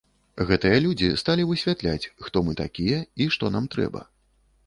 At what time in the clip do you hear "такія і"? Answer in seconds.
2.63-3.29